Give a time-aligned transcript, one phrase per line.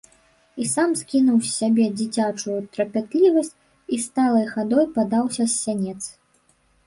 [0.63, 3.53] І сам скінуў з сябе дзіцячую трапятлівасць
[3.97, 6.01] і сталай хадой падаўся з сянец.